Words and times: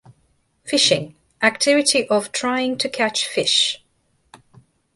Fishing- 0.65 1.15
activity 1.43 2.07
of 2.09 2.31
trying 2.31 2.75
to 2.79 2.89
catch 2.89 3.27
fish. 3.27 3.83